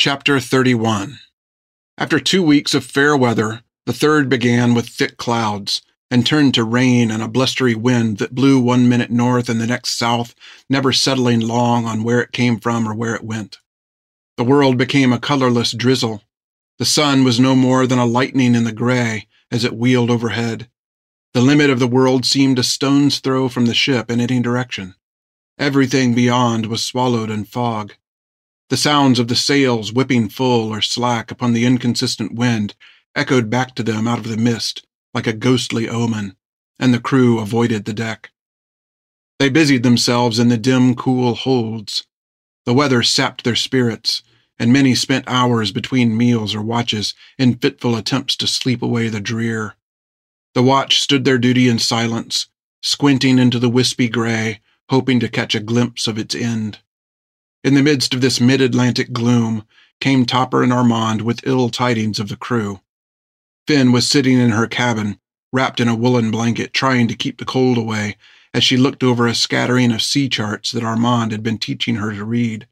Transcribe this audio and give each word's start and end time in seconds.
Chapter 0.00 0.40
31 0.40 1.18
After 1.98 2.18
two 2.18 2.42
weeks 2.42 2.72
of 2.72 2.86
fair 2.86 3.14
weather, 3.14 3.60
the 3.84 3.92
third 3.92 4.30
began 4.30 4.72
with 4.72 4.88
thick 4.88 5.18
clouds 5.18 5.82
and 6.10 6.24
turned 6.24 6.54
to 6.54 6.64
rain 6.64 7.10
and 7.10 7.22
a 7.22 7.28
blustery 7.28 7.74
wind 7.74 8.16
that 8.16 8.34
blew 8.34 8.58
one 8.58 8.88
minute 8.88 9.10
north 9.10 9.50
and 9.50 9.60
the 9.60 9.66
next 9.66 9.98
south, 9.98 10.34
never 10.70 10.90
settling 10.90 11.40
long 11.40 11.84
on 11.84 12.02
where 12.02 12.22
it 12.22 12.32
came 12.32 12.58
from 12.58 12.88
or 12.88 12.94
where 12.94 13.14
it 13.14 13.24
went. 13.24 13.58
The 14.38 14.42
world 14.42 14.78
became 14.78 15.12
a 15.12 15.20
colorless 15.20 15.72
drizzle. 15.72 16.22
The 16.78 16.86
sun 16.86 17.22
was 17.22 17.38
no 17.38 17.54
more 17.54 17.86
than 17.86 17.98
a 17.98 18.06
lightning 18.06 18.54
in 18.54 18.64
the 18.64 18.72
gray 18.72 19.28
as 19.50 19.64
it 19.64 19.76
wheeled 19.76 20.08
overhead. 20.08 20.70
The 21.34 21.42
limit 21.42 21.68
of 21.68 21.78
the 21.78 21.86
world 21.86 22.24
seemed 22.24 22.58
a 22.58 22.62
stone's 22.62 23.18
throw 23.18 23.50
from 23.50 23.66
the 23.66 23.74
ship 23.74 24.10
in 24.10 24.18
any 24.18 24.40
direction. 24.40 24.94
Everything 25.58 26.14
beyond 26.14 26.68
was 26.68 26.82
swallowed 26.82 27.28
in 27.28 27.44
fog. 27.44 27.92
The 28.70 28.76
sounds 28.76 29.18
of 29.18 29.26
the 29.26 29.34
sails 29.34 29.92
whipping 29.92 30.28
full 30.28 30.72
or 30.72 30.80
slack 30.80 31.32
upon 31.32 31.52
the 31.52 31.66
inconsistent 31.66 32.36
wind 32.36 32.76
echoed 33.16 33.50
back 33.50 33.74
to 33.74 33.82
them 33.82 34.06
out 34.06 34.18
of 34.20 34.28
the 34.28 34.36
mist 34.36 34.86
like 35.12 35.26
a 35.26 35.32
ghostly 35.32 35.88
omen, 35.88 36.36
and 36.78 36.94
the 36.94 37.00
crew 37.00 37.40
avoided 37.40 37.84
the 37.84 37.92
deck. 37.92 38.30
They 39.40 39.48
busied 39.48 39.82
themselves 39.82 40.38
in 40.38 40.50
the 40.50 40.56
dim, 40.56 40.94
cool 40.94 41.34
holds. 41.34 42.06
The 42.64 42.72
weather 42.72 43.02
sapped 43.02 43.42
their 43.42 43.56
spirits, 43.56 44.22
and 44.56 44.72
many 44.72 44.94
spent 44.94 45.24
hours 45.26 45.72
between 45.72 46.16
meals 46.16 46.54
or 46.54 46.62
watches 46.62 47.12
in 47.38 47.56
fitful 47.56 47.96
attempts 47.96 48.36
to 48.36 48.46
sleep 48.46 48.82
away 48.82 49.08
the 49.08 49.20
drear. 49.20 49.74
The 50.54 50.62
watch 50.62 51.00
stood 51.00 51.24
their 51.24 51.38
duty 51.38 51.68
in 51.68 51.80
silence, 51.80 52.46
squinting 52.82 53.36
into 53.40 53.58
the 53.58 53.68
wispy 53.68 54.08
gray, 54.08 54.60
hoping 54.90 55.18
to 55.18 55.28
catch 55.28 55.56
a 55.56 55.60
glimpse 55.60 56.06
of 56.06 56.18
its 56.18 56.36
end. 56.36 56.78
In 57.62 57.74
the 57.74 57.82
midst 57.82 58.14
of 58.14 58.22
this 58.22 58.40
mid 58.40 58.62
Atlantic 58.62 59.12
gloom 59.12 59.66
came 60.00 60.24
Topper 60.24 60.62
and 60.62 60.72
Armand 60.72 61.20
with 61.20 61.46
ill 61.46 61.68
tidings 61.68 62.18
of 62.18 62.28
the 62.28 62.36
crew. 62.36 62.80
Finn 63.66 63.92
was 63.92 64.08
sitting 64.08 64.38
in 64.38 64.50
her 64.50 64.66
cabin, 64.66 65.18
wrapped 65.52 65.78
in 65.78 65.86
a 65.86 65.94
woolen 65.94 66.30
blanket, 66.30 66.72
trying 66.72 67.06
to 67.08 67.14
keep 67.14 67.38
the 67.38 67.44
cold 67.44 67.76
away 67.76 68.16
as 68.54 68.64
she 68.64 68.78
looked 68.78 69.02
over 69.02 69.26
a 69.26 69.34
scattering 69.34 69.92
of 69.92 70.02
sea 70.02 70.28
charts 70.28 70.72
that 70.72 70.82
Armand 70.82 71.32
had 71.32 71.42
been 71.42 71.58
teaching 71.58 71.96
her 71.96 72.12
to 72.14 72.24
read. 72.24 72.66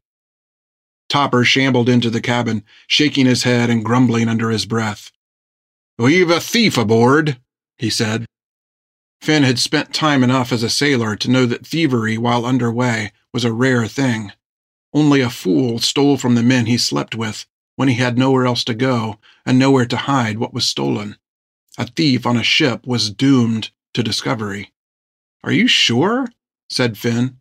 Topper 1.07 1.43
shambled 1.43 1.87
into 1.87 2.09
the 2.09 2.21
cabin, 2.21 2.63
shaking 2.87 3.27
his 3.27 3.43
head 3.43 3.69
and 3.69 3.85
grumbling 3.85 4.27
under 4.27 4.49
his 4.49 4.65
breath. 4.65 5.11
We've 5.99 6.29
a 6.31 6.39
thief 6.39 6.77
aboard, 6.77 7.37
he 7.77 7.91
said. 7.91 8.25
Finn 9.21 9.43
had 9.43 9.59
spent 9.59 9.93
time 9.93 10.23
enough 10.23 10.51
as 10.51 10.63
a 10.63 10.69
sailor 10.69 11.15
to 11.17 11.29
know 11.29 11.45
that 11.45 11.65
thievery 11.65 12.17
while 12.17 12.45
underway 12.45 13.11
was 13.33 13.45
a 13.45 13.53
rare 13.53 13.85
thing. 13.85 14.31
Only 14.93 15.21
a 15.21 15.29
fool 15.29 15.79
stole 15.79 16.17
from 16.17 16.35
the 16.35 16.43
men 16.43 16.65
he 16.65 16.77
slept 16.77 17.15
with 17.15 17.45
when 17.75 17.87
he 17.87 17.95
had 17.95 18.17
nowhere 18.17 18.45
else 18.45 18.63
to 18.65 18.73
go 18.73 19.19
and 19.45 19.57
nowhere 19.57 19.85
to 19.85 19.97
hide 19.97 20.37
what 20.37 20.53
was 20.53 20.67
stolen. 20.67 21.17
A 21.77 21.85
thief 21.85 22.25
on 22.25 22.37
a 22.37 22.43
ship 22.43 22.85
was 22.85 23.09
doomed 23.09 23.71
to 23.93 24.03
discovery. 24.03 24.73
Are 25.43 25.51
you 25.51 25.67
sure? 25.67 26.27
said 26.69 26.97
Finn. 26.97 27.37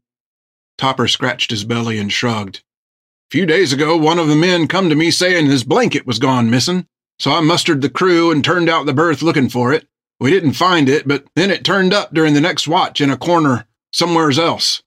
Topper 0.77 1.09
scratched 1.09 1.51
his 1.51 1.65
belly 1.65 1.99
and 1.99 2.13
shrugged. 2.13 2.59
A 2.59 3.33
few 3.33 3.47
days 3.47 3.73
ago, 3.73 3.97
one 3.97 4.19
of 4.19 4.29
the 4.29 4.37
men 4.37 4.69
come 4.69 4.89
to 4.89 4.95
me 4.95 5.11
saying 5.11 5.47
his 5.47 5.65
blanket 5.65 6.07
was 6.07 6.19
gone 6.19 6.51
missing, 6.51 6.87
so 7.19 7.33
I 7.33 7.41
mustered 7.41 7.83
the 7.83 7.91
crew 7.91 8.31
and 8.31 8.45
turned 8.45 8.69
out 8.69 8.87
the 8.87 8.95
berth 8.95 9.23
looking 9.23 9.49
for 9.49 9.73
it. 9.73 9.89
We 10.21 10.31
didn't 10.31 10.53
find 10.53 10.89
it, 10.89 11.07
but 11.07 11.27
then 11.35 11.51
it 11.51 11.65
turned 11.65 11.93
up 11.93 12.15
during 12.15 12.35
the 12.35 12.41
next 12.41 12.69
watch 12.69 13.01
in 13.01 13.11
a 13.11 13.17
corner 13.17 13.67
somewheres 13.93 14.39
else. 14.39 14.83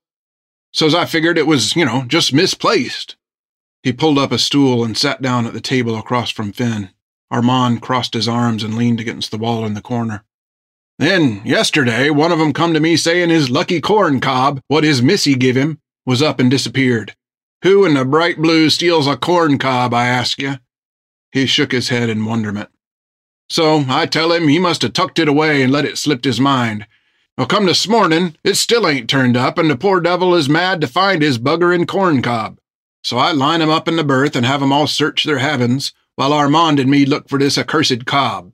So's 0.74 0.96
I 0.96 1.06
figured 1.06 1.38
it 1.38 1.48
was, 1.48 1.76
you 1.76 1.86
know, 1.86 2.04
just 2.08 2.34
misplaced. 2.34 3.16
He 3.84 3.92
pulled 3.92 4.18
up 4.18 4.32
a 4.32 4.38
stool 4.38 4.84
and 4.84 4.98
sat 4.98 5.22
down 5.22 5.46
at 5.46 5.54
the 5.54 5.62
table 5.62 5.98
across 5.98 6.30
from 6.30 6.52
Finn. 6.52 6.92
Armand 7.30 7.82
crossed 7.82 8.14
his 8.14 8.28
arms 8.28 8.64
and 8.64 8.76
leaned 8.76 9.00
against 9.00 9.32
the 9.32 9.38
wall 9.38 9.66
in 9.66 9.74
the 9.74 9.82
corner. 9.82 10.24
Then, 11.00 11.42
yesterday, 11.46 12.10
one 12.10 12.32
of 12.32 12.40
'em 12.40 12.54
come 12.54 12.74
to 12.74 12.80
me 12.80 12.96
sayin' 12.96 13.30
his 13.30 13.50
lucky 13.50 13.82
corn 13.82 14.20
cob, 14.20 14.62
what 14.68 14.84
his 14.84 15.02
missy 15.02 15.36
give 15.36 15.56
him, 15.56 15.80
was 16.06 16.22
up 16.22 16.40
and 16.40 16.52
disappeared. 16.52 17.16
Who 17.64 17.86
in 17.86 17.96
the 17.96 18.06
bright 18.06 18.38
blue 18.38 18.70
steals 18.70 19.08
a 19.08 19.18
corn 19.18 19.58
cob, 19.58 19.94
I 19.94 20.08
ask 20.08 20.40
you? 20.40 20.58
He 21.32 21.46
shook 21.46 21.72
his 21.72 21.90
head 21.90 22.10
in 22.10 22.26
wonderment. 22.26 22.70
So 23.50 23.86
I 23.88 24.06
tell 24.06 24.32
him 24.32 24.48
he 24.48 24.60
must 24.60 24.82
have 24.84 24.94
tucked 24.94 25.20
it 25.20 25.28
away 25.28 25.62
and 25.64 25.72
let 25.72 25.86
it 25.86 25.98
slip 25.98 26.24
his 26.24 26.40
mind, 26.40 26.86
well, 27.38 27.48
come 27.48 27.66
this 27.66 27.88
morning, 27.88 28.36
it 28.44 28.56
still 28.56 28.88
ain't 28.88 29.10
turned 29.10 29.38
up, 29.38 29.58
and 29.58 29.70
the 29.70 29.76
poor 29.76 30.00
devil 30.00 30.36
is 30.36 30.50
mad 30.50 30.82
to 30.82 30.88
find 30.88 31.22
his 31.22 31.40
buggerin' 31.40 31.88
corn 31.88 32.22
cob. 32.22 32.60
So 33.04 33.18
I 33.18 33.32
line 33.32 33.62
'em 33.62 33.70
up 33.70 33.88
in 33.88 33.96
the 33.96 34.04
berth 34.04 34.36
and 34.36 34.46
have 34.46 34.62
'em 34.62 34.72
all 34.72 34.88
search 34.88 35.24
their 35.24 35.40
heavens, 35.40 35.94
while 36.16 36.34
Armand 36.34 36.80
and 36.80 36.90
me 36.90 37.06
look 37.06 37.30
for 37.30 37.40
this 37.40 37.58
accursed 37.58 38.06
cob. 38.06 38.54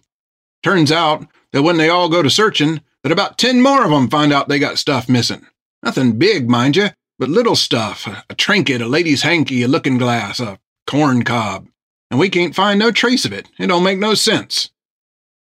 Turns 0.63 0.91
out 0.91 1.27
that 1.51 1.63
when 1.63 1.77
they 1.77 1.89
all 1.89 2.07
go 2.07 2.21
to 2.21 2.29
searchin', 2.29 2.81
that 3.03 3.11
about 3.11 3.37
ten 3.37 3.61
more 3.61 3.83
of 3.83 3.91
'em 3.91 4.09
find 4.09 4.31
out 4.31 4.47
they 4.47 4.59
got 4.59 4.79
stuff 4.79 5.09
missin'. 5.09 5.47
Nothing 5.83 6.17
big, 6.17 6.49
mind 6.49 6.75
you, 6.75 6.91
but 7.19 7.29
little 7.29 7.55
stuff 7.55 8.07
a, 8.07 8.35
trinket, 8.35 8.81
a 8.81 8.87
lady's 8.87 9.23
hanky, 9.23 9.63
a 9.63 9.67
lookin' 9.67 9.97
glass, 9.97 10.39
a 10.39 10.59
corn 10.85 11.23
cob. 11.23 11.67
And 12.09 12.19
we 12.19 12.29
can't 12.29 12.55
find 12.55 12.79
no 12.79 12.91
trace 12.91 13.25
of 13.25 13.33
it. 13.33 13.49
It 13.59 13.67
don't 13.67 13.83
make 13.83 13.99
no 13.99 14.13
sense. 14.13 14.69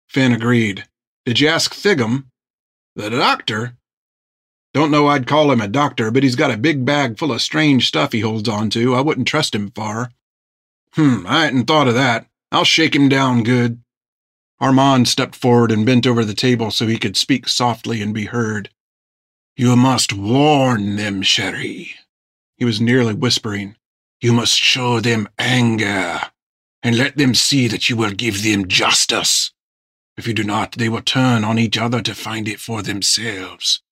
Finn 0.09 0.33
agreed. 0.33 0.85
Did 1.25 1.41
you 1.41 1.49
ask 1.49 1.75
Thigham? 1.75 2.27
The 2.95 3.11
doctor? 3.11 3.77
Don't 4.75 4.91
know 4.91 5.07
I'd 5.07 5.27
call 5.27 5.51
him 5.51 5.61
a 5.61 5.69
doctor, 5.69 6.11
but 6.11 6.23
he's 6.23 6.37
got 6.37 6.51
a 6.51 6.57
big 6.57 6.85
bag 6.85 7.19
full 7.19 7.33
of 7.33 7.43
strange 7.43 7.89
stuff 7.89 8.13
he 8.13 8.21
holds 8.21 8.49
on 8.49 8.71
to. 8.71 8.95
I 8.95 9.01
wouldn't 9.01 9.29
trust 9.29 9.55
him 9.55 9.71
far. 9.71 10.13
Hmm, 10.95 11.27
I 11.27 11.45
hadn't 11.45 11.67
thought 11.67 11.89
of 11.89 11.95
that. 11.95 12.27
I'll 12.51 12.65
shake 12.65 12.95
him 12.95 13.09
down 13.09 13.45
good. 13.45 13.83
Armand 14.61 15.09
stepped 15.09 15.35
forward 15.35 15.73
and 15.73 15.85
bent 15.85 16.07
over 16.07 16.25
the 16.25 16.35
table 16.35 16.71
so 16.71 16.87
he 16.87 16.99
could 16.99 17.17
speak 17.17 17.49
softly 17.49 18.01
and 18.01 18.15
be 18.15 18.27
heard. 18.27 18.71
You 19.57 19.75
must 19.77 20.13
warn 20.13 20.97
them, 20.97 21.23
chérie. 21.23 21.91
He 22.57 22.65
was 22.65 22.81
nearly 22.81 23.15
whispering. 23.15 23.77
You 24.21 24.33
must 24.33 24.57
show 24.57 25.01
them 25.01 25.29
anger, 25.39 26.21
and 26.83 26.97
let 26.97 27.17
them 27.17 27.35
see 27.35 27.69
that 27.69 27.91
you 27.91 27.97
will 27.97 28.13
give 28.13 28.43
them 28.43 28.69
justice. 28.69 29.53
If 30.17 30.27
you 30.27 30.35
do 30.35 30.45
not, 30.45 30.73
they 30.73 30.89
will 30.89 31.03
turn 31.03 31.45
on 31.45 31.59
each 31.59 31.79
other 31.79 32.03
to 32.03 32.15
find 32.15 32.49
it 32.49 32.61
for 32.61 32.83
themselves. 32.83 33.83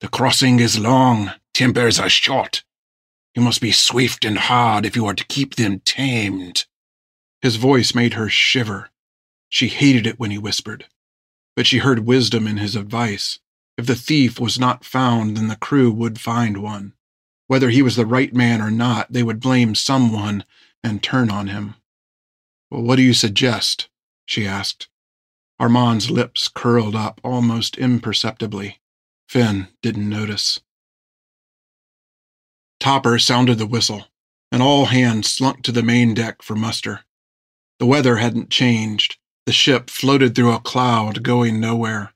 The 0.00 0.08
crossing 0.08 0.60
is 0.60 0.78
long, 0.78 1.32
tempers 1.52 1.98
are 1.98 2.08
short. 2.08 2.62
You 3.34 3.42
must 3.42 3.60
be 3.60 3.72
swift 3.72 4.24
and 4.24 4.38
hard 4.38 4.86
if 4.86 4.96
you 4.96 5.06
are 5.06 5.14
to 5.14 5.26
keep 5.26 5.56
them 5.56 5.80
tamed. 5.80 6.66
His 7.42 7.56
voice 7.56 7.94
made 7.94 8.14
her 8.14 8.28
shiver. 8.28 8.90
She 9.48 9.68
hated 9.68 10.06
it 10.06 10.18
when 10.18 10.30
he 10.30 10.38
whispered. 10.38 10.86
But 11.56 11.66
she 11.66 11.78
heard 11.78 12.06
wisdom 12.06 12.46
in 12.46 12.56
his 12.56 12.76
advice. 12.76 13.38
If 13.76 13.86
the 13.86 13.94
thief 13.94 14.38
was 14.38 14.58
not 14.58 14.84
found, 14.84 15.36
then 15.36 15.48
the 15.48 15.56
crew 15.56 15.90
would 15.90 16.20
find 16.20 16.58
one. 16.58 16.94
Whether 17.46 17.70
he 17.70 17.82
was 17.82 17.96
the 17.96 18.06
right 18.06 18.32
man 18.32 18.60
or 18.60 18.70
not, 18.70 19.12
they 19.12 19.22
would 19.22 19.40
blame 19.40 19.74
someone 19.74 20.44
and 20.84 21.02
turn 21.02 21.30
on 21.30 21.48
him. 21.48 21.74
Well, 22.70 22.82
what 22.82 22.96
do 22.96 23.02
you 23.02 23.14
suggest? 23.14 23.88
she 24.24 24.46
asked. 24.46 24.88
Armand's 25.60 26.10
lips 26.10 26.48
curled 26.48 26.96
up 26.96 27.20
almost 27.22 27.76
imperceptibly. 27.76 28.80
Finn 29.28 29.68
didn't 29.82 30.08
notice. 30.08 30.58
Topper 32.80 33.18
sounded 33.18 33.58
the 33.58 33.66
whistle, 33.66 34.06
and 34.50 34.62
all 34.62 34.86
hands 34.86 35.28
slunk 35.28 35.62
to 35.64 35.70
the 35.70 35.82
main 35.82 36.14
deck 36.14 36.40
for 36.40 36.56
muster. 36.56 37.00
The 37.78 37.84
weather 37.84 38.16
hadn't 38.16 38.48
changed. 38.48 39.18
The 39.44 39.52
ship 39.52 39.90
floated 39.90 40.34
through 40.34 40.52
a 40.52 40.60
cloud, 40.60 41.22
going 41.22 41.60
nowhere. 41.60 42.14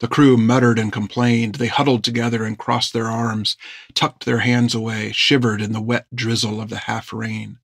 The 0.00 0.08
crew 0.08 0.36
muttered 0.36 0.78
and 0.78 0.92
complained. 0.92 1.56
They 1.56 1.68
huddled 1.68 2.02
together 2.02 2.42
and 2.42 2.58
crossed 2.58 2.92
their 2.92 3.06
arms, 3.06 3.56
tucked 3.94 4.24
their 4.24 4.38
hands 4.38 4.74
away, 4.74 5.12
shivered 5.12 5.62
in 5.62 5.72
the 5.72 5.80
wet 5.80 6.06
drizzle 6.12 6.60
of 6.60 6.70
the 6.70 6.78
half 6.78 7.12
rain. 7.12 7.58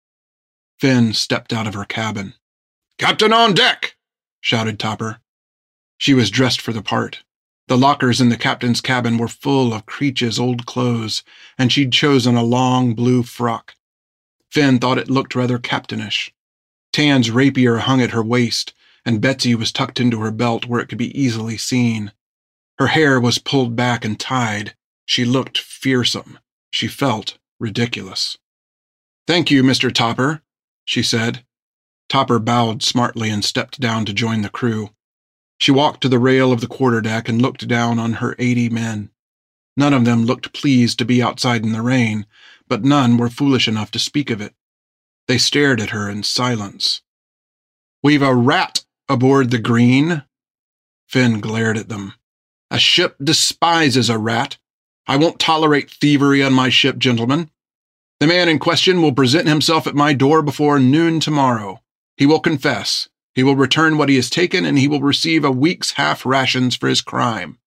Finn 0.78 1.14
stepped 1.14 1.52
out 1.52 1.66
of 1.66 1.74
her 1.74 1.84
cabin. 1.84 2.34
Captain 2.96 3.32
on 3.32 3.54
deck! 3.54 3.96
shouted 4.40 4.78
Topper. 4.78 5.18
She 5.98 6.14
was 6.14 6.30
dressed 6.30 6.60
for 6.60 6.72
the 6.72 6.82
part. 6.82 7.22
The 7.68 7.78
lockers 7.78 8.20
in 8.20 8.28
the 8.28 8.36
captain's 8.36 8.80
cabin 8.80 9.18
were 9.18 9.28
full 9.28 9.74
of 9.74 9.86
Creech's 9.86 10.38
old 10.38 10.66
clothes, 10.66 11.24
and 11.58 11.72
she'd 11.72 11.92
chosen 11.92 12.36
a 12.36 12.44
long 12.44 12.94
blue 12.94 13.22
frock. 13.22 13.74
Finn 14.50 14.78
thought 14.78 14.98
it 14.98 15.10
looked 15.10 15.34
rather 15.34 15.58
captainish. 15.58 16.30
Tan's 16.92 17.30
rapier 17.30 17.78
hung 17.78 18.00
at 18.00 18.12
her 18.12 18.22
waist, 18.22 18.72
and 19.04 19.20
Betsy 19.20 19.54
was 19.54 19.72
tucked 19.72 20.00
into 20.00 20.20
her 20.20 20.30
belt 20.30 20.66
where 20.66 20.80
it 20.80 20.88
could 20.88 20.98
be 20.98 21.18
easily 21.20 21.56
seen. 21.56 22.12
Her 22.78 22.88
hair 22.88 23.20
was 23.20 23.38
pulled 23.38 23.74
back 23.74 24.04
and 24.04 24.18
tied. 24.18 24.74
She 25.04 25.24
looked 25.24 25.58
fearsome. 25.58 26.38
She 26.70 26.88
felt 26.88 27.38
ridiculous. 27.58 28.38
Thank 29.26 29.50
you, 29.50 29.62
Mr. 29.62 29.92
Topper, 29.92 30.42
she 30.84 31.02
said, 31.02 31.44
Topper 32.08 32.38
bowed 32.38 32.82
smartly 32.82 33.30
and 33.30 33.44
stepped 33.44 33.80
down 33.80 34.04
to 34.06 34.12
join 34.12 34.42
the 34.42 34.48
crew. 34.48 34.90
She 35.58 35.70
walked 35.70 36.02
to 36.02 36.08
the 36.08 36.18
rail 36.18 36.52
of 36.52 36.60
the 36.60 36.66
quarterdeck 36.66 37.28
and 37.28 37.40
looked 37.40 37.66
down 37.66 37.98
on 37.98 38.14
her 38.14 38.36
eighty 38.38 38.68
men. 38.68 39.10
None 39.76 39.94
of 39.94 40.04
them 40.04 40.24
looked 40.24 40.52
pleased 40.52 40.98
to 40.98 41.04
be 41.04 41.22
outside 41.22 41.64
in 41.64 41.72
the 41.72 41.82
rain, 41.82 42.26
but 42.68 42.84
none 42.84 43.16
were 43.16 43.28
foolish 43.28 43.68
enough 43.68 43.90
to 43.92 43.98
speak 43.98 44.30
of 44.30 44.40
it. 44.40 44.54
They 45.28 45.38
stared 45.38 45.80
at 45.80 45.90
her 45.90 46.08
in 46.08 46.22
silence. 46.22 47.02
We've 48.02 48.22
a 48.22 48.34
rat 48.34 48.84
aboard 49.08 49.50
the 49.50 49.58
Green. 49.58 50.22
Finn 51.08 51.40
glared 51.40 51.76
at 51.76 51.88
them. 51.88 52.14
A 52.70 52.78
ship 52.78 53.16
despises 53.22 54.10
a 54.10 54.18
rat. 54.18 54.58
I 55.06 55.16
won't 55.16 55.38
tolerate 55.38 55.90
thievery 55.90 56.42
on 56.42 56.52
my 56.52 56.68
ship, 56.68 56.98
gentlemen. 56.98 57.50
The 58.18 58.26
man 58.26 58.48
in 58.48 58.58
question 58.58 59.02
will 59.02 59.12
present 59.12 59.46
himself 59.46 59.86
at 59.86 59.94
my 59.94 60.14
door 60.14 60.42
before 60.42 60.80
noon 60.80 61.20
tomorrow. 61.20 61.80
He 62.16 62.26
will 62.26 62.40
confess. 62.40 63.08
He 63.36 63.42
will 63.42 63.54
return 63.54 63.98
what 63.98 64.08
he 64.08 64.16
has 64.16 64.30
taken, 64.30 64.64
and 64.64 64.78
he 64.78 64.88
will 64.88 65.02
receive 65.02 65.44
a 65.44 65.50
week's 65.50 65.92
half 65.92 66.24
rations 66.24 66.74
for 66.74 66.88
his 66.88 67.02
crime. 67.02 67.58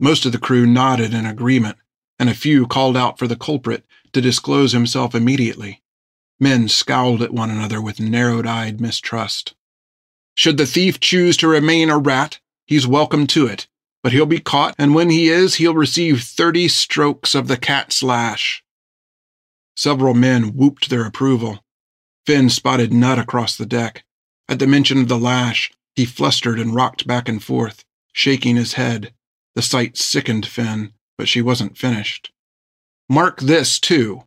Most 0.00 0.26
of 0.26 0.32
the 0.32 0.38
crew 0.38 0.66
nodded 0.66 1.14
in 1.14 1.26
agreement, 1.26 1.78
and 2.18 2.28
a 2.28 2.34
few 2.34 2.66
called 2.66 2.96
out 2.96 3.20
for 3.20 3.28
the 3.28 3.36
culprit 3.36 3.84
to 4.12 4.20
disclose 4.20 4.72
himself 4.72 5.14
immediately. 5.14 5.84
Men 6.40 6.66
scowled 6.66 7.22
at 7.22 7.32
one 7.32 7.50
another 7.50 7.80
with 7.80 8.00
narrowed 8.00 8.48
eyed 8.48 8.80
mistrust. 8.80 9.54
Should 10.34 10.56
the 10.56 10.66
thief 10.66 10.98
choose 10.98 11.36
to 11.36 11.46
remain 11.46 11.88
a 11.88 11.96
rat, 11.96 12.40
he's 12.66 12.84
welcome 12.84 13.28
to 13.28 13.46
it, 13.46 13.68
but 14.02 14.10
he'll 14.10 14.26
be 14.26 14.40
caught, 14.40 14.74
and 14.76 14.92
when 14.92 15.10
he 15.10 15.28
is, 15.28 15.56
he'll 15.56 15.74
receive 15.74 16.24
thirty 16.24 16.66
strokes 16.66 17.36
of 17.36 17.46
the 17.46 17.56
cat's 17.56 18.02
lash. 18.02 18.64
Several 19.76 20.14
men 20.14 20.56
whooped 20.56 20.90
their 20.90 21.06
approval. 21.06 21.64
Finn 22.26 22.50
spotted 22.50 22.92
Nut 22.92 23.20
across 23.20 23.56
the 23.56 23.64
deck. 23.64 24.02
At 24.48 24.58
the 24.58 24.66
mention 24.66 24.98
of 24.98 25.08
the 25.08 25.18
lash, 25.18 25.70
he 25.94 26.04
flustered 26.06 26.58
and 26.58 26.74
rocked 26.74 27.06
back 27.06 27.28
and 27.28 27.42
forth, 27.42 27.84
shaking 28.12 28.56
his 28.56 28.74
head. 28.74 29.12
The 29.54 29.62
sight 29.62 29.96
sickened 29.96 30.46
Finn, 30.46 30.92
but 31.16 31.28
she 31.28 31.42
wasn't 31.42 31.76
finished. 31.76 32.30
Mark 33.08 33.40
this, 33.40 33.80
too. 33.80 34.24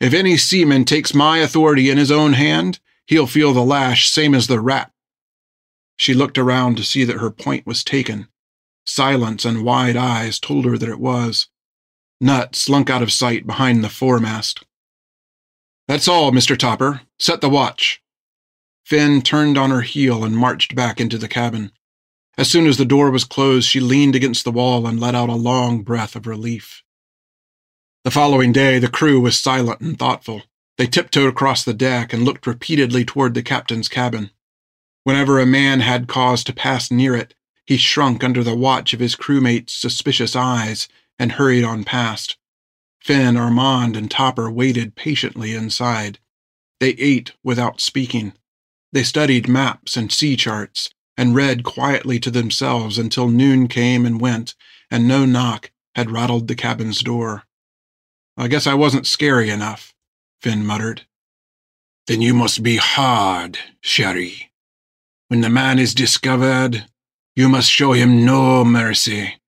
If 0.00 0.12
any 0.12 0.36
seaman 0.36 0.84
takes 0.84 1.14
my 1.14 1.38
authority 1.38 1.90
in 1.90 1.98
his 1.98 2.10
own 2.10 2.32
hand, 2.32 2.80
he'll 3.06 3.26
feel 3.26 3.52
the 3.52 3.64
lash 3.64 4.08
same 4.08 4.34
as 4.34 4.46
the 4.46 4.60
rat. 4.60 4.90
She 5.96 6.14
looked 6.14 6.38
around 6.38 6.76
to 6.76 6.84
see 6.84 7.04
that 7.04 7.18
her 7.18 7.30
point 7.30 7.66
was 7.66 7.84
taken. 7.84 8.28
Silence 8.86 9.44
and 9.44 9.64
wide 9.64 9.96
eyes 9.96 10.38
told 10.38 10.64
her 10.64 10.76
that 10.76 10.88
it 10.88 11.00
was. 11.00 11.48
Nut 12.20 12.56
slunk 12.56 12.90
out 12.90 13.02
of 13.02 13.12
sight 13.12 13.46
behind 13.46 13.82
the 13.82 13.88
foremast. 13.88 14.64
That's 15.86 16.08
all, 16.08 16.32
Mr. 16.32 16.56
Topper. 16.58 17.02
Set 17.18 17.40
the 17.40 17.48
watch. 17.48 18.02
Finn 18.84 19.22
turned 19.22 19.56
on 19.56 19.70
her 19.70 19.80
heel 19.80 20.24
and 20.24 20.36
marched 20.36 20.74
back 20.74 21.00
into 21.00 21.16
the 21.18 21.28
cabin. 21.28 21.72
As 22.36 22.50
soon 22.50 22.66
as 22.66 22.76
the 22.76 22.84
door 22.84 23.10
was 23.10 23.24
closed, 23.24 23.68
she 23.68 23.80
leaned 23.80 24.14
against 24.14 24.44
the 24.44 24.52
wall 24.52 24.86
and 24.86 25.00
let 25.00 25.14
out 25.14 25.28
a 25.28 25.34
long 25.34 25.82
breath 25.82 26.14
of 26.14 26.26
relief. 26.26 26.82
The 28.04 28.10
following 28.10 28.52
day, 28.52 28.78
the 28.78 28.88
crew 28.88 29.20
was 29.20 29.38
silent 29.38 29.80
and 29.80 29.98
thoughtful. 29.98 30.42
They 30.76 30.86
tiptoed 30.86 31.28
across 31.28 31.64
the 31.64 31.72
deck 31.72 32.12
and 32.12 32.24
looked 32.24 32.46
repeatedly 32.46 33.04
toward 33.04 33.34
the 33.34 33.42
captain's 33.42 33.88
cabin. 33.88 34.30
Whenever 35.04 35.38
a 35.38 35.46
man 35.46 35.80
had 35.80 36.08
cause 36.08 36.44
to 36.44 36.52
pass 36.52 36.90
near 36.90 37.14
it, 37.14 37.34
he 37.64 37.78
shrunk 37.78 38.22
under 38.22 38.42
the 38.42 38.56
watch 38.56 38.92
of 38.92 39.00
his 39.00 39.16
crewmates' 39.16 39.70
suspicious 39.70 40.36
eyes 40.36 40.88
and 41.18 41.32
hurried 41.32 41.64
on 41.64 41.84
past. 41.84 42.36
Finn, 43.00 43.36
Armand, 43.36 43.96
and 43.96 44.10
Topper 44.10 44.50
waited 44.50 44.96
patiently 44.96 45.54
inside. 45.54 46.18
They 46.80 46.90
ate 46.90 47.32
without 47.42 47.80
speaking. 47.80 48.34
They 48.94 49.02
studied 49.02 49.48
maps 49.48 49.96
and 49.96 50.12
sea 50.12 50.36
charts 50.36 50.88
and 51.16 51.34
read 51.34 51.64
quietly 51.64 52.20
to 52.20 52.30
themselves 52.30 52.96
until 52.96 53.28
noon 53.28 53.66
came 53.66 54.06
and 54.06 54.20
went, 54.20 54.54
and 54.88 55.08
no 55.08 55.24
knock 55.24 55.72
had 55.96 56.12
rattled 56.12 56.46
the 56.46 56.54
cabin's 56.54 57.02
door. 57.02 57.42
I 58.36 58.46
guess 58.46 58.68
I 58.68 58.74
wasn't 58.74 59.08
scary 59.08 59.50
enough, 59.50 59.92
Finn 60.40 60.64
muttered. 60.64 61.06
Then 62.06 62.22
you 62.22 62.34
must 62.34 62.62
be 62.62 62.76
hard, 62.76 63.58
chérie. 63.82 64.50
When 65.26 65.40
the 65.40 65.50
man 65.50 65.80
is 65.80 65.92
discovered, 65.92 66.86
you 67.34 67.48
must 67.48 67.70
show 67.70 67.92
him 67.92 68.24
no 68.24 68.64
mercy. 68.64 69.40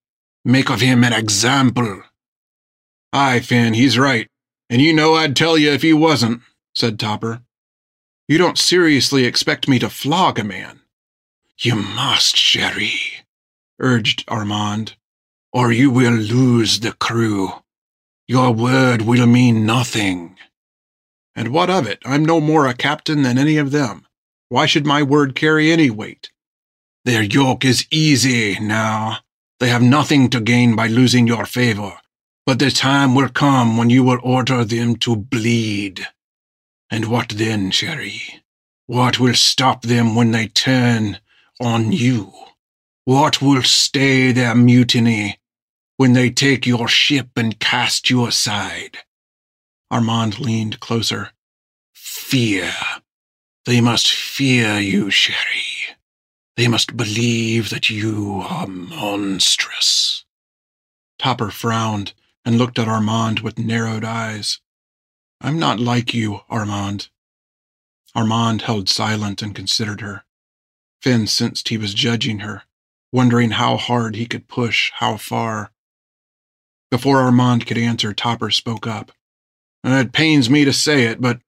Make 0.44 0.70
of 0.70 0.80
him 0.80 1.04
an 1.04 1.12
example. 1.12 2.02
Aye, 3.12 3.40
Finn, 3.40 3.74
he's 3.74 3.96
right. 3.96 4.26
And 4.68 4.82
you 4.82 4.92
know 4.92 5.14
I'd 5.14 5.36
tell 5.36 5.56
you 5.56 5.70
if 5.70 5.82
he 5.82 5.92
wasn't, 5.92 6.42
said 6.74 6.98
Topper. 6.98 7.42
You 8.28 8.38
don't 8.38 8.58
seriously 8.58 9.24
expect 9.24 9.68
me 9.68 9.78
to 9.78 9.88
flog 9.88 10.38
a 10.40 10.44
man. 10.44 10.80
You 11.58 11.76
must, 11.76 12.34
chérie, 12.34 13.22
urged 13.78 14.24
Armand, 14.26 14.96
or 15.52 15.70
you 15.70 15.90
will 15.90 16.12
lose 16.12 16.80
the 16.80 16.92
crew. 16.92 17.50
Your 18.26 18.50
word 18.50 19.02
will 19.02 19.26
mean 19.26 19.64
nothing. 19.64 20.36
And 21.36 21.52
what 21.52 21.70
of 21.70 21.86
it? 21.86 22.00
I'm 22.04 22.24
no 22.24 22.40
more 22.40 22.66
a 22.66 22.74
captain 22.74 23.22
than 23.22 23.38
any 23.38 23.58
of 23.58 23.70
them. 23.70 24.06
Why 24.48 24.66
should 24.66 24.86
my 24.86 25.04
word 25.04 25.36
carry 25.36 25.70
any 25.70 25.90
weight? 25.90 26.30
Their 27.04 27.22
yoke 27.22 27.64
is 27.64 27.86
easy 27.92 28.58
now. 28.58 29.18
They 29.60 29.68
have 29.68 29.82
nothing 29.82 30.30
to 30.30 30.40
gain 30.40 30.74
by 30.74 30.88
losing 30.88 31.28
your 31.28 31.46
favor. 31.46 31.92
But 32.44 32.58
the 32.58 32.72
time 32.72 33.14
will 33.14 33.28
come 33.28 33.76
when 33.76 33.90
you 33.90 34.02
will 34.02 34.18
order 34.22 34.64
them 34.64 34.96
to 34.96 35.14
bleed. 35.14 36.06
And 36.90 37.06
what 37.06 37.30
then, 37.30 37.70
chérie? 37.70 38.40
What 38.86 39.18
will 39.18 39.34
stop 39.34 39.82
them 39.82 40.14
when 40.14 40.30
they 40.30 40.46
turn 40.46 41.18
on 41.60 41.92
you? 41.92 42.32
What 43.04 43.42
will 43.42 43.62
stay 43.62 44.32
their 44.32 44.54
mutiny 44.54 45.38
when 45.96 46.12
they 46.12 46.30
take 46.30 46.66
your 46.66 46.88
ship 46.88 47.30
and 47.36 47.58
cast 47.58 48.10
you 48.10 48.26
aside? 48.26 48.98
Armand 49.90 50.38
leaned 50.38 50.80
closer. 50.80 51.30
Fear. 51.94 52.72
They 53.64 53.80
must 53.80 54.10
fear 54.10 54.78
you, 54.78 55.06
chérie. 55.06 55.96
They 56.56 56.68
must 56.68 56.96
believe 56.96 57.70
that 57.70 57.90
you 57.90 58.42
are 58.48 58.66
monstrous. 58.66 60.24
Topper 61.18 61.50
frowned 61.50 62.12
and 62.44 62.58
looked 62.58 62.78
at 62.78 62.88
Armand 62.88 63.40
with 63.40 63.58
narrowed 63.58 64.04
eyes. 64.04 64.60
I'm 65.40 65.58
not 65.58 65.78
like 65.78 66.14
you, 66.14 66.40
Armand. 66.48 67.08
Armand 68.14 68.62
held 68.62 68.88
silent 68.88 69.42
and 69.42 69.54
considered 69.54 70.00
her. 70.00 70.24
Finn 71.02 71.26
sensed 71.26 71.68
he 71.68 71.76
was 71.76 71.94
judging 71.94 72.40
her, 72.40 72.62
wondering 73.12 73.52
how 73.52 73.76
hard 73.76 74.16
he 74.16 74.26
could 74.26 74.48
push, 74.48 74.90
how 74.94 75.16
far. 75.16 75.70
Before 76.90 77.20
Armand 77.20 77.66
could 77.66 77.78
answer, 77.78 78.12
Topper 78.12 78.50
spoke 78.50 78.86
up. 78.86 79.12
It 79.84 80.12
pains 80.12 80.50
me 80.50 80.64
to 80.64 80.72
say 80.72 81.04
it, 81.04 81.20
but 81.20 81.40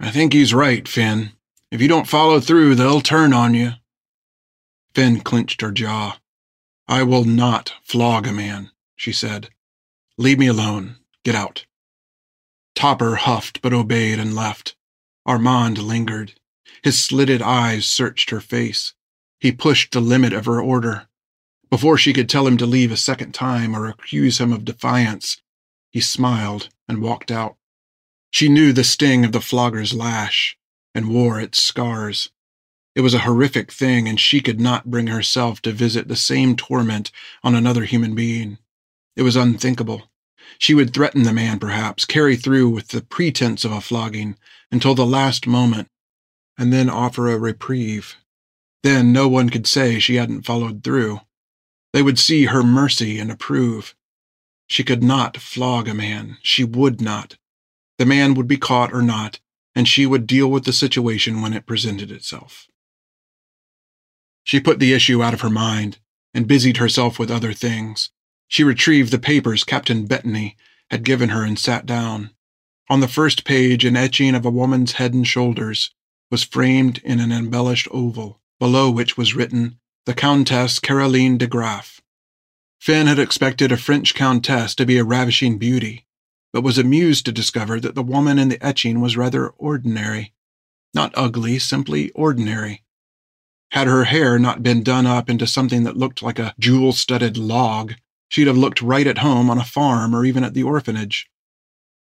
I 0.00 0.10
think 0.10 0.32
he's 0.32 0.54
right, 0.54 0.86
Finn. 0.86 1.32
If 1.70 1.82
you 1.82 1.88
don't 1.88 2.08
follow 2.08 2.40
through, 2.40 2.76
they'll 2.76 3.00
turn 3.00 3.32
on 3.32 3.54
you. 3.54 3.72
Finn 4.94 5.20
clenched 5.20 5.60
her 5.60 5.72
jaw. 5.72 6.18
I 6.86 7.02
will 7.02 7.24
not 7.24 7.74
flog 7.82 8.26
a 8.26 8.32
man, 8.32 8.70
she 8.94 9.12
said. 9.12 9.48
Leave 10.16 10.38
me 10.38 10.46
alone. 10.46 10.96
Get 11.24 11.34
out. 11.34 11.66
Topper 12.74 13.16
huffed 13.16 13.62
but 13.62 13.72
obeyed 13.72 14.18
and 14.18 14.34
left. 14.34 14.76
Armand 15.26 15.78
lingered. 15.78 16.34
His 16.82 17.02
slitted 17.02 17.40
eyes 17.40 17.86
searched 17.86 18.30
her 18.30 18.40
face. 18.40 18.94
He 19.38 19.52
pushed 19.52 19.92
the 19.92 20.00
limit 20.00 20.32
of 20.32 20.46
her 20.46 20.60
order. 20.60 21.08
Before 21.70 21.96
she 21.96 22.12
could 22.12 22.28
tell 22.28 22.46
him 22.46 22.56
to 22.58 22.66
leave 22.66 22.92
a 22.92 22.96
second 22.96 23.32
time 23.32 23.74
or 23.74 23.86
accuse 23.88 24.40
him 24.40 24.52
of 24.52 24.64
defiance, 24.64 25.40
he 25.90 26.00
smiled 26.00 26.68
and 26.88 27.00
walked 27.00 27.30
out. 27.30 27.56
She 28.30 28.48
knew 28.48 28.72
the 28.72 28.84
sting 28.84 29.24
of 29.24 29.32
the 29.32 29.40
flogger's 29.40 29.94
lash 29.94 30.58
and 30.94 31.08
wore 31.08 31.40
its 31.40 31.62
scars. 31.62 32.30
It 32.94 33.00
was 33.00 33.14
a 33.14 33.20
horrific 33.20 33.72
thing, 33.72 34.08
and 34.08 34.20
she 34.20 34.40
could 34.40 34.60
not 34.60 34.90
bring 34.90 35.08
herself 35.08 35.60
to 35.62 35.72
visit 35.72 36.08
the 36.08 36.16
same 36.16 36.54
torment 36.54 37.10
on 37.42 37.54
another 37.54 37.84
human 37.84 38.14
being. 38.14 38.58
It 39.16 39.22
was 39.22 39.36
unthinkable. 39.36 40.10
She 40.58 40.74
would 40.74 40.92
threaten 40.92 41.22
the 41.22 41.32
man, 41.32 41.58
perhaps, 41.58 42.04
carry 42.04 42.36
through 42.36 42.70
with 42.70 42.88
the 42.88 43.02
pretense 43.02 43.64
of 43.64 43.72
a 43.72 43.80
flogging 43.80 44.36
until 44.70 44.94
the 44.94 45.06
last 45.06 45.46
moment, 45.46 45.88
and 46.56 46.72
then 46.72 46.88
offer 46.88 47.28
a 47.28 47.38
reprieve. 47.38 48.16
Then 48.82 49.12
no 49.12 49.28
one 49.28 49.50
could 49.50 49.66
say 49.66 49.98
she 49.98 50.16
hadn't 50.16 50.46
followed 50.46 50.84
through. 50.84 51.20
They 51.92 52.02
would 52.02 52.18
see 52.18 52.46
her 52.46 52.62
mercy 52.62 53.18
and 53.18 53.30
approve. 53.30 53.94
She 54.66 54.84
could 54.84 55.02
not 55.02 55.36
flog 55.36 55.88
a 55.88 55.94
man. 55.94 56.38
She 56.42 56.64
would 56.64 57.00
not. 57.00 57.36
The 57.98 58.06
man 58.06 58.34
would 58.34 58.48
be 58.48 58.56
caught 58.56 58.92
or 58.92 59.02
not, 59.02 59.40
and 59.74 59.88
she 59.88 60.06
would 60.06 60.26
deal 60.26 60.50
with 60.50 60.64
the 60.64 60.72
situation 60.72 61.40
when 61.40 61.52
it 61.52 61.66
presented 61.66 62.10
itself. 62.10 62.66
She 64.42 64.60
put 64.60 64.78
the 64.78 64.92
issue 64.92 65.22
out 65.22 65.34
of 65.34 65.40
her 65.40 65.50
mind 65.50 65.98
and 66.34 66.46
busied 66.46 66.76
herself 66.76 67.18
with 67.18 67.30
other 67.30 67.52
things. 67.52 68.10
She 68.48 68.64
retrieved 68.64 69.10
the 69.10 69.18
papers 69.18 69.64
Captain 69.64 70.06
Bettany 70.06 70.56
had 70.90 71.04
given 71.04 71.30
her 71.30 71.44
and 71.44 71.58
sat 71.58 71.86
down. 71.86 72.30
On 72.90 73.00
the 73.00 73.08
first 73.08 73.44
page, 73.44 73.84
an 73.84 73.96
etching 73.96 74.34
of 74.34 74.44
a 74.44 74.50
woman's 74.50 74.92
head 74.92 75.14
and 75.14 75.26
shoulders 75.26 75.90
was 76.30 76.44
framed 76.44 76.98
in 76.98 77.20
an 77.20 77.32
embellished 77.32 77.88
oval, 77.90 78.40
below 78.58 78.90
which 78.90 79.16
was 79.16 79.34
written, 79.34 79.78
The 80.04 80.14
Countess 80.14 80.78
Caroline 80.78 81.38
de 81.38 81.46
Graff. 81.46 82.00
Finn 82.78 83.06
had 83.06 83.18
expected 83.18 83.72
a 83.72 83.78
French 83.78 84.14
countess 84.14 84.74
to 84.74 84.84
be 84.84 84.98
a 84.98 85.04
ravishing 85.04 85.58
beauty, 85.58 86.06
but 86.52 86.62
was 86.62 86.76
amused 86.76 87.24
to 87.24 87.32
discover 87.32 87.80
that 87.80 87.94
the 87.94 88.02
woman 88.02 88.38
in 88.38 88.50
the 88.50 88.64
etching 88.64 89.00
was 89.00 89.16
rather 89.16 89.48
ordinary. 89.48 90.34
Not 90.92 91.12
ugly, 91.16 91.58
simply 91.58 92.10
ordinary. 92.10 92.84
Had 93.70 93.86
her 93.86 94.04
hair 94.04 94.38
not 94.38 94.62
been 94.62 94.82
done 94.82 95.06
up 95.06 95.30
into 95.30 95.46
something 95.46 95.84
that 95.84 95.96
looked 95.96 96.22
like 96.22 96.38
a 96.38 96.54
jewel 96.58 96.92
studded 96.92 97.36
log, 97.36 97.94
she'd 98.34 98.48
have 98.48 98.56
looked 98.56 98.82
right 98.82 99.06
at 99.06 99.18
home 99.18 99.48
on 99.48 99.58
a 99.58 99.64
farm 99.64 100.12
or 100.12 100.24
even 100.24 100.42
at 100.42 100.54
the 100.54 100.62
orphanage. 100.64 101.30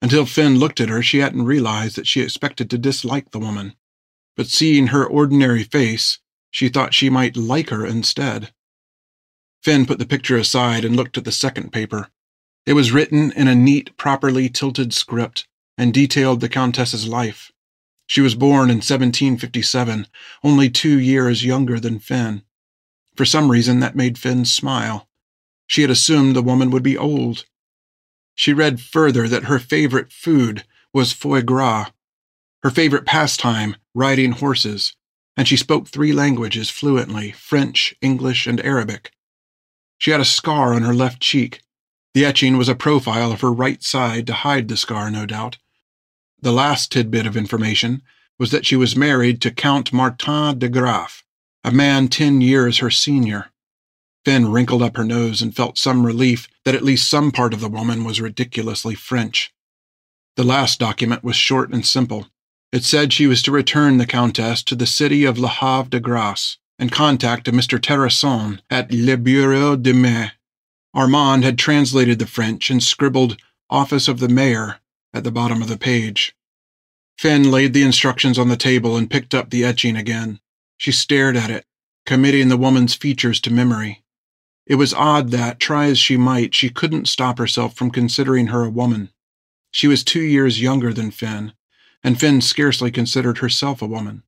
Until 0.02 0.26
Finn 0.26 0.58
looked 0.58 0.80
at 0.80 0.88
her, 0.88 1.04
she 1.04 1.18
hadn't 1.18 1.44
realized 1.44 1.98
that 1.98 2.08
she 2.08 2.22
expected 2.22 2.70
to 2.70 2.78
dislike 2.78 3.32
the 3.32 3.40
woman. 3.40 3.74
But 4.38 4.48
seeing 4.48 4.88
her 4.88 5.06
ordinary 5.06 5.66
face, 5.66 6.20
she 6.50 6.70
thought 6.70 6.94
she 6.94 7.10
might 7.10 7.36
like 7.36 7.70
her 7.70 7.86
instead. 7.86 8.54
Finn 9.62 9.86
put 9.86 10.00
the 10.00 10.06
picture 10.06 10.38
aside 10.38 10.86
and 10.86 10.96
looked 10.96 11.18
at 11.18 11.26
the 11.26 11.34
second 11.34 11.74
paper. 11.74 12.08
It 12.66 12.74
was 12.76 12.94
written 12.94 13.34
in 13.34 13.50
a 13.50 13.54
neat, 13.54 13.98
properly 13.98 14.48
tilted 14.48 14.94
script 14.94 15.50
and 15.78 15.94
detailed 15.94 16.40
the 16.40 16.48
Countess's 16.48 17.10
life. 17.10 17.52
She 18.08 18.22
was 18.22 18.36
born 18.36 18.70
in 18.70 18.78
1757, 18.78 20.08
only 20.46 20.70
two 20.70 20.98
years 20.98 21.44
younger 21.44 21.78
than 21.78 22.00
Finn. 22.00 22.44
For 23.18 23.26
some 23.26 23.52
reason, 23.52 23.82
that 23.82 23.98
made 23.98 24.18
Finn 24.18 24.46
smile. 24.46 25.10
She 25.72 25.84
had 25.84 25.90
assumed 25.90 26.36
the 26.36 26.42
woman 26.42 26.70
would 26.72 26.84
be 26.84 26.98
old. 26.98 27.46
She 28.36 28.52
read 28.52 28.82
further 28.82 29.30
that 29.30 29.46
her 29.46 29.58
favorite 29.58 30.12
food 30.12 30.66
was 30.94 31.14
foie 31.14 31.40
gras, 31.40 31.92
her 32.62 32.70
favorite 32.70 33.06
pastime, 33.06 33.78
riding 33.96 34.34
horses, 34.34 34.98
and 35.38 35.48
she 35.48 35.56
spoke 35.56 35.88
three 35.88 36.12
languages 36.12 36.70
fluently 36.70 37.32
French, 37.32 37.96
English, 38.02 38.48
and 38.48 38.60
Arabic. 38.66 39.14
She 39.98 40.12
had 40.12 40.20
a 40.20 40.26
scar 40.26 40.74
on 40.74 40.82
her 40.82 40.94
left 40.94 41.22
cheek, 41.22 41.62
the 42.14 42.26
etching 42.26 42.58
was 42.58 42.68
a 42.68 42.76
profile 42.76 43.32
of 43.32 43.40
her 43.40 43.54
right 43.54 43.82
side 43.82 44.28
to 44.28 44.34
hide 44.34 44.68
the 44.68 44.76
scar, 44.76 45.10
no 45.10 45.26
doubt. 45.26 45.58
The 46.42 46.52
last 46.52 46.92
tidbit 46.92 47.26
of 47.26 47.38
information 47.38 48.02
was 48.38 48.52
that 48.52 48.66
she 48.66 48.76
was 48.76 48.98
married 48.98 49.42
to 49.44 49.52
Count 49.52 49.94
Martin 49.94 50.60
de 50.60 50.68
Graff, 50.68 51.24
a 51.64 51.72
man 51.72 52.10
ten 52.10 52.42
years 52.42 52.80
her 52.80 52.92
senior. 52.92 53.51
Finn 54.26 54.52
wrinkled 54.52 54.82
up 54.82 54.98
her 54.98 55.04
nose 55.04 55.42
and 55.42 55.56
felt 55.56 55.78
some 55.78 56.06
relief 56.06 56.48
that 56.66 56.76
at 56.76 56.84
least 56.84 57.10
some 57.10 57.32
part 57.32 57.54
of 57.54 57.60
the 57.60 57.70
woman 57.70 58.04
was 58.04 58.22
ridiculously 58.22 58.96
French. 58.96 59.54
The 60.36 60.44
last 60.44 60.80
document 60.80 61.24
was 61.24 61.36
short 61.36 61.72
and 61.72 61.86
simple. 61.86 62.28
It 62.72 62.84
said 62.84 63.12
she 63.12 63.28
was 63.28 63.42
to 63.44 63.52
return 63.52 63.98
the 63.98 64.06
Countess 64.06 64.64
to 64.64 64.76
the 64.76 64.86
city 64.86 65.26
of 65.26 65.38
Le 65.38 65.50
Havre 65.50 65.90
de 65.90 66.00
Grace 66.00 66.58
and 66.80 66.92
contact 66.92 67.48
a 67.48 67.52
Mr. 67.52 67.80
Terrasson 67.80 68.60
at 68.70 68.92
Le 68.92 69.18
Bureau 69.18 69.76
du 69.76 69.94
Maire 69.94 70.34
Armand 70.94 71.44
had 71.44 71.58
translated 71.58 72.20
the 72.20 72.28
French 72.28 72.70
and 72.70 72.84
scribbled 72.84 73.38
Office 73.70 74.10
of 74.10 74.20
the 74.20 74.28
Mayor 74.28 74.80
at 75.14 75.24
the 75.24 75.32
bottom 75.32 75.62
of 75.62 75.70
the 75.70 75.78
page. 75.78 76.36
Finn 77.18 77.50
laid 77.50 77.74
the 77.74 77.84
instructions 77.84 78.38
on 78.38 78.50
the 78.50 78.58
table 78.58 78.98
and 78.98 79.10
picked 79.10 79.34
up 79.34 79.50
the 79.50 79.64
etching 79.64 79.96
again. 79.96 80.40
She 80.78 80.92
stared 80.92 81.38
at 81.38 81.50
it, 81.50 81.66
committing 82.06 82.50
the 82.50 82.58
woman's 82.58 82.96
features 82.96 83.40
to 83.42 83.54
memory. 83.54 84.01
It 84.66 84.76
was 84.76 84.94
odd 84.94 85.32
that, 85.32 85.60
try 85.60 85.86
as 85.88 85.98
she 86.00 86.18
might, 86.18 86.54
she 86.56 86.70
couldn't 86.70 87.08
stop 87.08 87.38
herself 87.38 87.76
from 87.76 87.92
considering 87.92 88.48
her 88.48 88.64
a 88.64 88.70
woman. 88.70 89.10
She 89.72 89.88
was 89.88 90.04
two 90.04 90.22
years 90.22 90.62
younger 90.62 90.94
than 90.94 91.12
Finn, 91.12 91.54
and 92.04 92.20
Finn 92.20 92.42
scarcely 92.42 92.92
considered 92.92 93.40
herself 93.40 93.82
a 93.82 93.88
woman. 93.88 94.24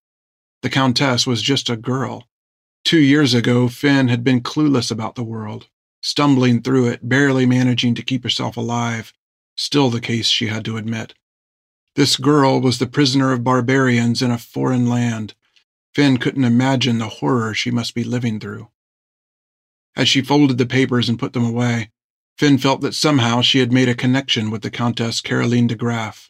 The 0.62 0.70
Countess 0.70 1.28
was 1.28 1.42
just 1.42 1.70
a 1.70 1.78
girl. 1.78 2.28
Two 2.84 3.00
years 3.00 3.34
ago, 3.34 3.68
Finn 3.68 4.08
had 4.08 4.24
been 4.24 4.42
clueless 4.42 4.92
about 4.92 5.16
the 5.16 5.24
world 5.24 5.68
stumbling 6.04 6.62
through 6.62 6.86
it, 6.88 7.08
barely 7.08 7.46
managing 7.46 7.96
to 7.96 8.04
keep 8.04 8.24
herself 8.24 8.58
alive. 8.58 9.14
Still 9.56 9.90
the 9.90 10.02
case, 10.02 10.28
she 10.28 10.48
had 10.48 10.66
to 10.66 10.78
admit. 10.78 11.14
This 11.96 12.18
girl 12.18 12.60
was 12.60 12.78
the 12.78 12.88
prisoner 12.88 13.32
of 13.32 13.44
barbarians 13.44 14.22
in 14.22 14.30
a 14.30 14.38
foreign 14.38 14.90
land. 14.90 15.34
Finn 15.96 16.18
couldn't 16.18 16.44
imagine 16.44 16.98
the 16.98 17.08
horror 17.08 17.54
she 17.54 17.72
must 17.72 17.96
be 17.96 18.04
living 18.04 18.40
through. 18.40 18.68
As 19.96 20.10
she 20.10 20.22
folded 20.22 20.58
the 20.58 20.66
papers 20.66 21.08
and 21.08 21.20
put 21.20 21.34
them 21.34 21.46
away, 21.46 21.92
Finn 22.38 22.58
felt 22.58 22.82
that 22.82 22.96
somehow 22.96 23.42
she 23.42 23.60
had 23.60 23.72
made 23.72 23.88
a 23.88 23.96
connection 23.96 24.50
with 24.50 24.64
the 24.64 24.72
Countess 24.72 25.22
Caroline 25.22 25.68
de 25.68 25.76
Graff, 25.76 26.30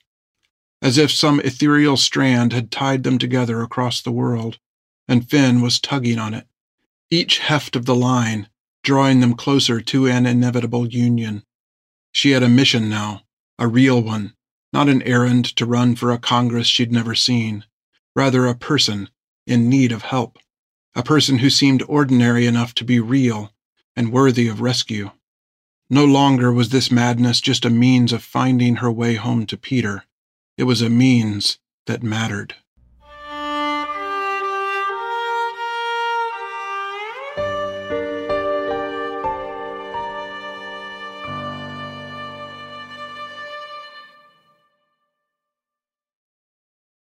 as 0.82 0.98
if 0.98 1.12
some 1.12 1.40
ethereal 1.40 1.96
strand 1.96 2.52
had 2.52 2.72
tied 2.72 3.04
them 3.04 3.18
together 3.18 3.62
across 3.62 4.02
the 4.02 4.12
world, 4.12 4.60
and 5.08 5.30
Finn 5.30 5.62
was 5.62 5.80
tugging 5.80 6.20
on 6.20 6.34
it. 6.34 6.46
Each 7.10 7.38
heft 7.38 7.78
of 7.78 7.86
the 7.86 7.96
line, 7.96 8.50
drawing 8.84 9.22
them 9.22 9.34
closer 9.34 9.80
to 9.80 10.08
an 10.08 10.26
inevitable 10.26 10.88
union. 10.88 11.46
She 12.12 12.32
had 12.32 12.44
a 12.44 12.50
mission 12.50 12.90
now, 12.90 13.22
a 13.58 13.68
real 13.68 14.02
one, 14.02 14.36
not 14.74 14.90
an 14.90 15.02
errand 15.04 15.46
to 15.56 15.66
run 15.66 15.96
for 15.96 16.12
a 16.12 16.20
Congress 16.20 16.68
she'd 16.68 16.92
never 16.92 17.16
seen, 17.16 17.64
rather 18.14 18.46
a 18.46 18.56
person 18.56 19.10
in 19.48 19.70
need 19.70 19.94
of 19.94 20.02
help, 20.02 20.38
a 20.96 21.04
person 21.04 21.38
who 21.38 21.50
seemed 21.50 21.82
ordinary 21.88 22.46
enough 22.46 22.74
to 22.76 22.84
be 22.84 23.00
real 23.00 23.53
and 23.96 24.12
worthy 24.12 24.48
of 24.48 24.62
rescue. 24.62 25.12
No 25.90 26.06
longer 26.06 26.52
was 26.52 26.70
this 26.70 26.92
madness 26.92 27.42
just 27.42 27.66
a 27.66 27.70
means 27.70 28.12
of 28.12 28.24
finding 28.24 28.78
her 28.78 28.92
way 28.92 29.16
home 29.16 29.46
to 29.46 29.58
Peter. 29.58 30.06
It 30.58 30.64
was 30.64 30.82
a 30.82 30.90
means 30.90 31.60
that 31.86 32.02
mattered. 32.04 32.56